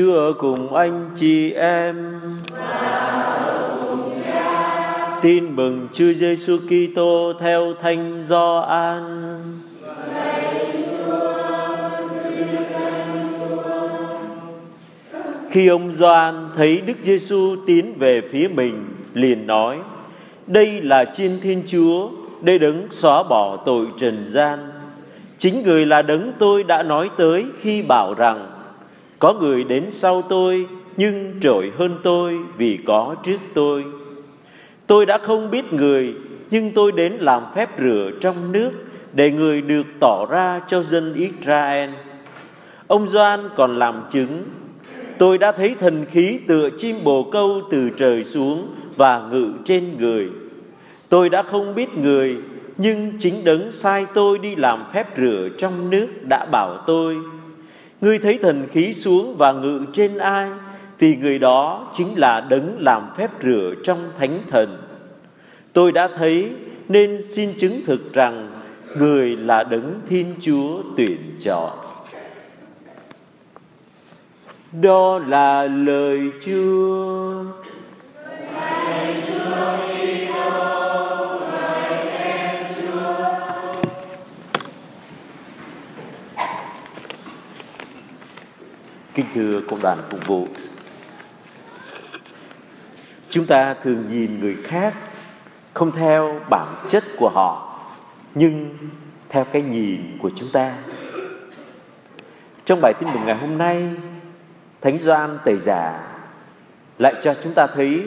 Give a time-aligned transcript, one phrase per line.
[0.00, 2.20] chưa cùng anh chị em.
[5.22, 9.02] Tin mừng Chúa Giêsu Kitô theo Thánh Gioan.
[15.50, 19.78] Khi ông Gioan thấy Đức Giêsu tiến về phía mình, liền nói:
[20.46, 22.08] Đây là Chiên Thiên Chúa,
[22.42, 24.58] đây đấng xóa bỏ tội trần gian.
[25.38, 28.55] Chính người là đấng tôi đã nói tới khi bảo rằng
[29.18, 33.84] có người đến sau tôi nhưng trội hơn tôi vì có trước tôi.
[34.86, 36.14] Tôi đã không biết người
[36.50, 38.70] nhưng tôi đến làm phép rửa trong nước
[39.12, 41.90] để người được tỏ ra cho dân Israel.
[42.86, 44.42] Ông Gioan còn làm chứng
[45.18, 49.84] Tôi đã thấy thần khí tựa chim bồ câu từ trời xuống và ngự trên
[49.98, 50.28] người.
[51.08, 52.36] Tôi đã không biết người,
[52.76, 57.16] nhưng chính đấng sai tôi đi làm phép rửa trong nước đã bảo tôi
[58.00, 60.50] Ngươi thấy thần khí xuống và ngự trên ai,
[60.98, 64.82] Thì người đó chính là đấng làm phép rửa trong thánh thần.
[65.72, 66.50] Tôi đã thấy,
[66.88, 68.50] nên xin chứng thực rằng
[68.98, 71.78] Người là đấng Thiên Chúa tuyển chọn.
[74.82, 77.44] Đó là lời Chúa.
[89.16, 90.46] Kính thưa công đoàn phục vụ.
[93.30, 94.94] Chúng ta thường nhìn người khác
[95.74, 97.78] Không theo bản chất của họ,
[98.34, 98.78] Nhưng
[99.28, 100.74] theo cái nhìn của chúng ta.
[102.64, 103.88] Trong bài tin mừng ngày hôm nay,
[104.80, 106.00] Thánh Doan Tẩy Giả
[106.98, 108.04] Lại cho chúng ta thấy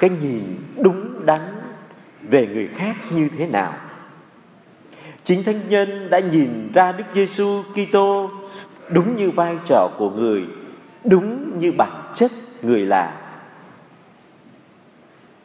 [0.00, 0.42] Cái nhìn
[0.76, 1.40] đúng đắn
[2.22, 3.74] Về người khác như thế nào.
[5.24, 8.30] Chính thánh nhân đã nhìn ra Đức Giêsu Kitô
[8.88, 10.44] đúng như vai trò của người,
[11.04, 12.30] đúng như bản chất
[12.62, 13.20] người là.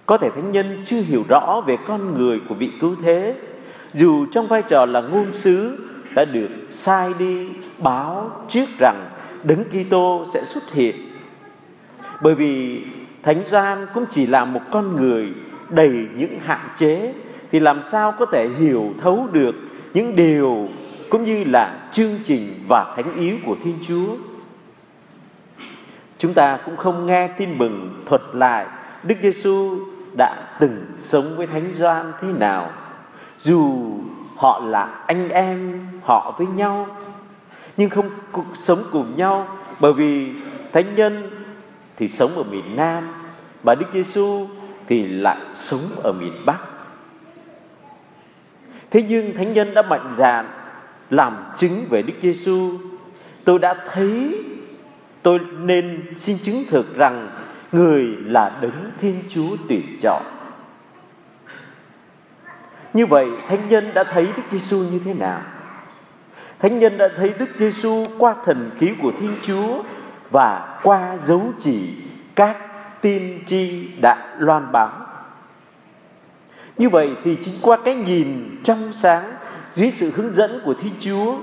[0.05, 3.35] Có thể thánh nhân chưa hiểu rõ về con người của vị cứu thế,
[3.93, 5.77] dù trong vai trò là ngôn sứ,
[6.15, 9.09] đã được sai đi báo trước rằng
[9.43, 10.95] đấng Kitô sẽ xuất hiện.
[12.21, 12.81] Bởi vì
[13.23, 15.27] thánh gian cũng chỉ là một con người
[15.69, 17.13] đầy những hạn chế,
[17.51, 19.55] thì làm sao có thể hiểu thấu được
[19.93, 20.69] những điều
[21.09, 24.15] cũng như là chương trình và thánh yếu của Thiên Chúa.
[26.17, 28.65] Chúng ta cũng không nghe tin mừng thuật lại
[29.03, 29.79] Đức Giêsu
[30.13, 32.71] đã từng sống với Thánh Gioan thế nào,
[33.37, 33.93] dù
[34.35, 36.87] họ là anh em họ với nhau,
[37.77, 38.09] nhưng không
[38.53, 39.47] sống cùng nhau
[39.79, 40.31] bởi vì
[40.73, 41.29] thánh nhân
[41.97, 43.13] thì sống ở miền Nam
[43.63, 44.47] và Đức Giêsu
[44.87, 46.57] thì lại sống ở miền Bắc.
[48.91, 50.45] Thế nhưng thánh nhân đã mạnh dạn
[51.09, 52.77] làm chứng về Đức Giêsu,
[53.45, 54.43] tôi đã thấy
[55.21, 57.29] tôi nên xin chứng thực rằng
[57.71, 60.23] người là đấng Thiên Chúa tuyển chọn.
[62.93, 65.41] Như vậy, thánh nhân đã thấy Đức Giêsu như thế nào?
[66.59, 69.83] Thánh nhân đã thấy Đức Giêsu qua thần khí của Thiên Chúa
[70.31, 71.95] và qua dấu chỉ
[72.35, 72.57] các
[73.01, 74.91] tiên tri đã loan báo.
[76.77, 79.23] Như vậy thì chính qua cái nhìn trong sáng
[79.71, 81.35] dưới sự hướng dẫn của Thiên Chúa,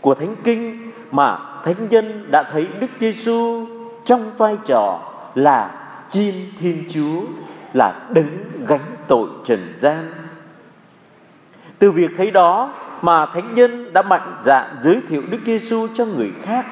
[0.00, 3.66] của Thánh Kinh mà Thánh nhân đã thấy Đức Giêsu
[4.04, 5.00] trong vai trò
[5.34, 5.70] là
[6.10, 7.22] chiên Thiên Chúa,
[7.72, 10.12] là đấng gánh tội trần gian.
[11.78, 16.04] Từ việc thấy đó mà Thánh nhân đã mạnh dạn giới thiệu Đức Giêsu cho
[16.04, 16.66] người khác,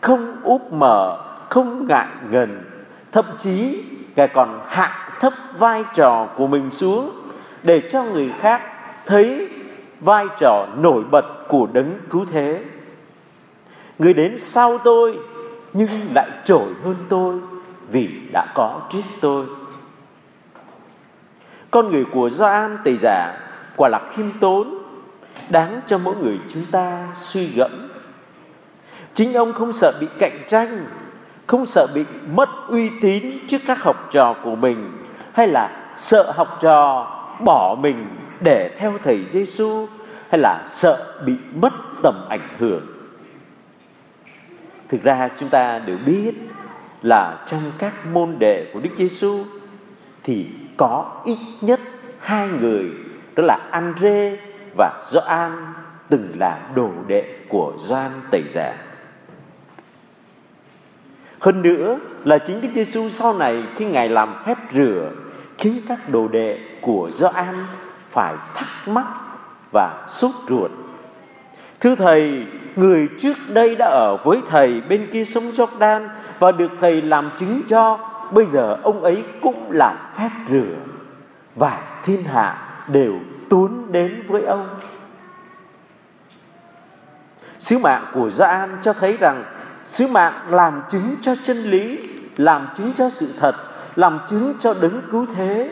[0.00, 2.64] không úp mở, không ngại ngần,
[3.12, 3.82] thậm chí
[4.16, 7.10] Ngài còn hạ thấp vai trò của mình xuống
[7.62, 8.62] để cho người khác
[9.06, 9.48] thấy
[10.00, 12.64] vai trò nổi bật của đấng cứu thế.
[13.98, 15.18] Người đến sau tôi,
[15.72, 17.34] nhưng lại trội hơn tôi
[17.90, 19.46] vì đã có trước tôi.
[21.70, 23.38] Con người của Gioan tề Giả
[23.76, 24.78] quả là khiêm tốn,
[25.48, 27.88] đáng cho mỗi người chúng ta suy gẫm.
[29.14, 30.86] Chính ông không sợ bị cạnh tranh,
[31.46, 34.92] không sợ bị mất uy tín trước các học trò của mình,
[35.32, 37.06] hay là sợ học trò
[37.44, 38.06] bỏ mình
[38.40, 39.86] để theo thầy Giêsu
[40.30, 41.72] hay là sợ bị mất
[42.02, 42.86] tầm ảnh hưởng.
[44.88, 46.32] Thực ra chúng ta đều biết
[47.02, 49.44] là trong các môn đệ của Đức Giêsu
[50.22, 50.46] thì
[50.76, 51.80] có ít nhất
[52.20, 52.90] hai người,
[53.36, 54.36] đó là Andre
[54.76, 55.52] và Gioan,
[56.08, 58.72] từng là đồ đệ của Gioan Tẩy Giả.
[61.40, 65.10] Hơn nữa là chính Đức Giêsu sau này khi Ngài làm phép rửa,
[65.58, 67.66] khiến các đồ đệ của Gioan
[68.10, 69.06] phải thắc mắc
[69.72, 70.70] và sốt ruột
[71.80, 72.46] Thưa Thầy,
[72.76, 76.08] người trước đây đã ở với Thầy bên kia sông Jordan
[76.38, 77.98] và được Thầy làm chứng cho,
[78.32, 80.76] bây giờ ông ấy cũng làm phép rửa
[81.56, 83.14] và thiên hạ đều
[83.50, 84.80] tuôn đến với ông.
[87.58, 89.44] Sứ mạng của Gioan cho thấy rằng
[89.84, 91.98] sứ mạng làm chứng cho chân lý,
[92.36, 93.54] làm chứng cho sự thật,
[93.96, 95.70] làm chứng cho đấng cứu thế.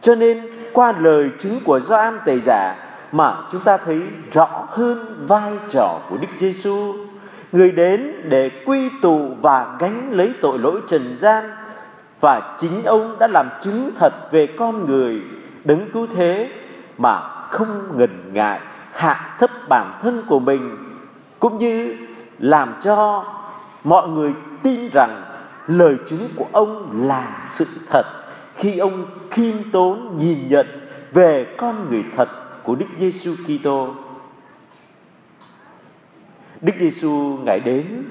[0.00, 2.76] Cho nên qua lời chứng của Gioan Tẩy giả
[3.12, 4.02] mà chúng ta thấy
[4.32, 6.94] rõ hơn vai trò của Đức Giêsu,
[7.52, 11.44] người đến để quy tụ và gánh lấy tội lỗi trần gian
[12.20, 15.22] và chính ông đã làm chứng thật về con người
[15.64, 16.50] đấng cứu thế
[16.98, 17.20] mà
[17.50, 18.60] không ngần ngại
[18.92, 20.76] hạ thấp bản thân của mình
[21.38, 21.96] cũng như
[22.38, 23.24] làm cho
[23.84, 24.32] mọi người
[24.62, 25.22] tin rằng
[25.66, 28.04] lời chứng của ông là sự thật
[28.60, 30.66] khi ông khiêm tốn nhìn nhận
[31.12, 32.28] về con người thật
[32.62, 33.94] của Đức Giêsu Kitô.
[36.60, 38.04] Đức Giêsu ngài đến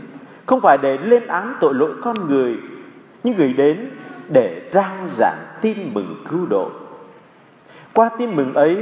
[0.46, 2.58] không phải để lên án tội lỗi con người,
[3.24, 3.92] nhưng người đến
[4.30, 6.70] để rao giảng tin mừng cứu độ.
[7.94, 8.78] Qua tin mừng ấy,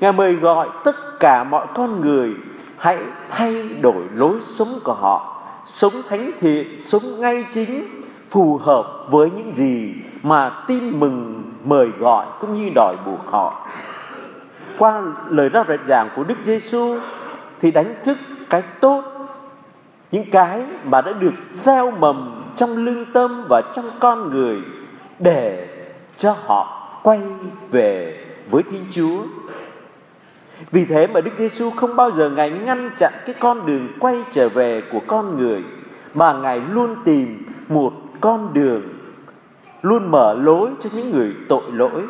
[0.00, 2.34] Ngài mời gọi tất cả mọi con người
[2.76, 2.98] hãy
[3.28, 7.84] thay đổi lối sống của họ, sống thánh thiện, sống ngay chính,
[8.30, 13.66] phù hợp với những gì mà tin mừng mời gọi cũng như đòi buộc họ.
[14.78, 16.98] Qua lời rao rạch giảng của Đức Giêsu
[17.60, 18.18] thì đánh thức
[18.50, 19.04] cái tốt,
[20.12, 24.56] những cái mà đã được gieo mầm trong lương tâm và trong con người
[25.18, 25.68] để
[26.16, 27.20] cho họ quay
[27.70, 29.22] về với Thiên Chúa.
[30.70, 34.24] Vì thế mà Đức Giêsu không bao giờ ngài ngăn chặn cái con đường quay
[34.32, 35.62] trở về của con người
[36.14, 38.82] mà ngài luôn tìm một con đường
[39.82, 42.02] luôn mở lối cho những người tội lỗi.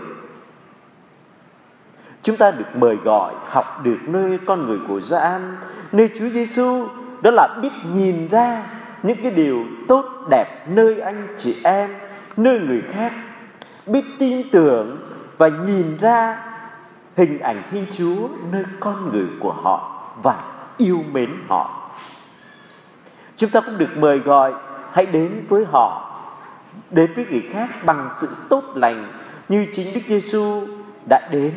[2.23, 5.57] Chúng ta được mời gọi học được nơi con người của Gioan,
[5.93, 6.89] nơi Chúa Giêsu
[7.23, 8.67] đó là biết nhìn ra
[9.03, 11.95] những cái điều tốt đẹp nơi anh chị em,
[12.37, 13.13] nơi người khác,
[13.87, 14.99] biết tin tưởng
[15.39, 16.45] và nhìn ra
[17.17, 20.41] hình ảnh Thiên Chúa nơi con người của họ và
[20.77, 21.91] yêu mến họ.
[23.37, 24.53] Chúng ta cũng được mời gọi
[24.99, 26.11] hãy đến với họ,
[26.91, 29.13] đến với người khác bằng sự tốt lành
[29.49, 30.61] như chính Đức Giêsu
[31.09, 31.53] đã đến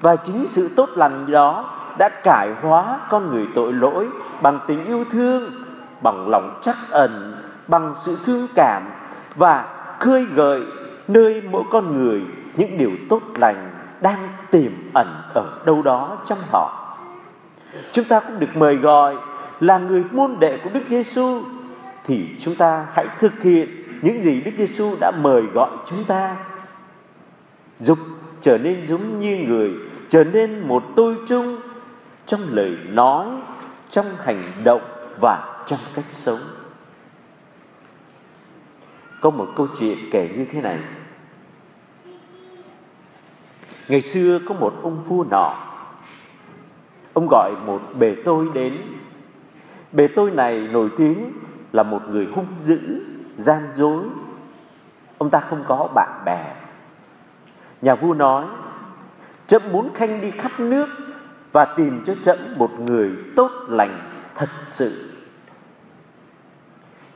[0.00, 4.08] và chính sự tốt lành đó đã cải hóa con người tội lỗi
[4.42, 5.50] bằng tình yêu thương,
[6.02, 8.82] bằng lòng trắc ẩn, bằng sự thương cảm
[9.36, 9.64] và
[9.98, 10.62] khơi gợi
[11.08, 12.22] nơi mỗi con người
[12.56, 13.70] những điều tốt lành
[14.00, 16.96] đang tiềm ẩn ở đâu đó trong họ.
[17.92, 19.16] Chúng ta cũng được mời gọi
[19.60, 21.42] là người môn đệ của Đức Giêsu
[22.04, 23.68] thì chúng ta hãy thực hiện
[24.02, 26.36] những gì Đức Giêsu đã mời gọi chúng ta.
[27.80, 27.98] Dục
[28.40, 29.70] trở nên giống như người,
[30.08, 31.60] trở nên một tôi chung
[32.26, 33.26] trong lời nói,
[33.90, 34.82] trong hành động
[35.20, 36.38] và trong cách sống.
[39.20, 40.78] Có một câu chuyện kể như thế này.
[43.88, 45.72] Ngày xưa có một ông vua nọ
[47.12, 48.76] Ông gọi một bề tôi đến.
[49.92, 51.32] Bề tôi này nổi tiếng
[51.72, 52.78] là một người hung dữ,
[53.36, 54.04] gian dối.
[55.18, 56.56] Ông ta không có bạn bè.
[57.82, 58.46] Nhà vua nói
[59.46, 60.86] Trẫm muốn khanh đi khắp nước
[61.52, 64.00] Và tìm cho trẫm một người tốt lành
[64.34, 65.12] thật sự.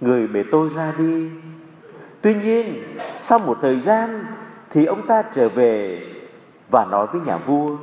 [0.00, 1.31] Người bề tôi ra đi.
[2.20, 2.82] Tuy nhiên
[3.17, 4.25] sau một thời gian
[4.70, 6.03] Thì ông ta trở về
[6.70, 7.77] và nói với nhà vua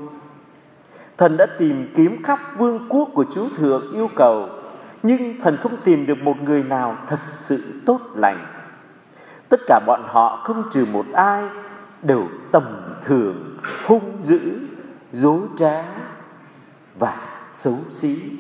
[1.18, 4.50] thần đã tìm kiếm khắp vương quốc của chúa thượng yêu cầu
[5.04, 8.46] nhưng thần không tìm được một người nào thật sự tốt lành.
[9.50, 11.44] Tất cả bọn họ không trừ một ai,
[12.02, 14.40] đều tầm thường, hung dữ,
[15.14, 15.84] dối trá
[17.00, 17.22] và
[17.54, 18.40] xấu xí.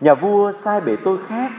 [0.00, 1.52] Nhà vua sai bể tôi khác,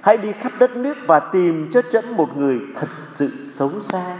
[0.00, 4.16] hãy đi khắp đất nước và tìm cho trẫm một người thật sự xấu xa.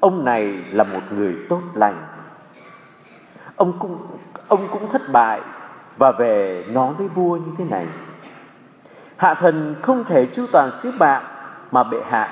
[0.00, 2.06] Ông này là một người tốt lành.
[3.56, 4.06] Ông cũng
[4.50, 5.40] ông cũng thất bại
[5.96, 7.86] và về nói với vua như thế này.
[9.16, 11.24] Hạ thần không thể chu toàn sứ mạng
[11.70, 12.28] mà bệ hạ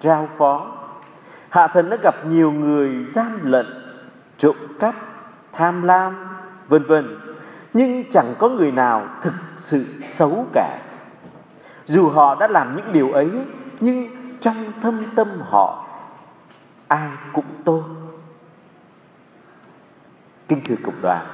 [0.00, 0.66] trao phó.
[1.48, 3.66] Hạ thần đã gặp nhiều người gian lận,
[4.38, 4.94] trộm cắp,
[5.52, 6.28] tham lam,
[6.68, 7.20] vân vân,
[7.72, 10.78] nhưng chẳng có người nào thực sự xấu cả.
[11.86, 13.30] Dù họ đã làm những điều ấy,
[13.80, 14.06] nhưng
[14.40, 15.86] trong thâm tâm họ,
[16.88, 17.84] ai cũng tốt.
[20.48, 21.26] Kính thưa cộng đoàn.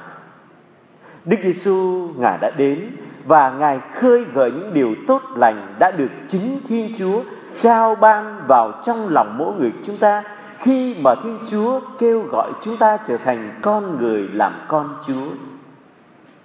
[1.25, 2.91] Đức Giêsu ngài đã đến
[3.25, 7.21] và ngài khơi gợi những điều tốt lành đã được chính Thiên Chúa
[7.61, 10.23] trao ban vào trong lòng mỗi người chúng ta
[10.59, 15.27] khi mà Thiên Chúa kêu gọi chúng ta trở thành con người làm con Chúa.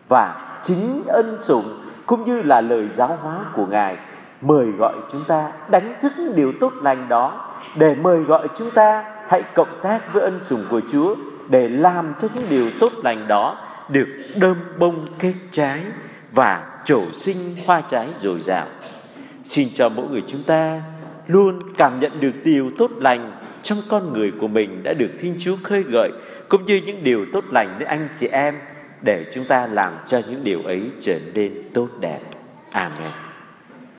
[0.09, 1.65] Và chính ân sủng
[2.07, 3.97] cũng như là lời giáo hóa của Ngài
[4.41, 9.05] mời gọi chúng ta đánh thức điều tốt lành đó để mời gọi chúng ta
[9.29, 11.15] hãy cộng tác với ân sủng của Chúa
[11.49, 13.57] để làm cho những điều tốt lành đó
[13.93, 15.81] được đơm bông kết trái
[16.33, 18.67] và trổ sinh hoa trái dồi dào.
[19.45, 20.83] Xin cho mỗi người chúng ta
[21.27, 23.33] luôn cảm nhận được điều tốt lành
[23.63, 26.11] trong con người của mình đã được Thiên Chúa khơi gợi,
[26.49, 28.55] cũng như những điều tốt lành đến anh chị em,
[29.03, 32.21] để chúng ta làm cho những điều ấy trở nên tốt đẹp.
[32.71, 33.30] Amen.